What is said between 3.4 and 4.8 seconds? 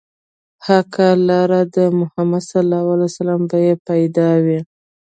به يې پيدا وي